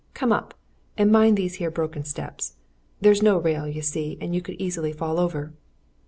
[0.15, 0.55] Come up
[0.97, 2.55] and mind these here broken steps
[3.01, 5.53] there's no rail, you see, and you could easy fall over."